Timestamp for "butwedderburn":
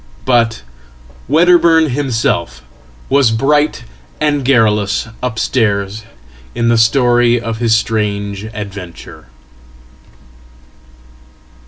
1.29-1.89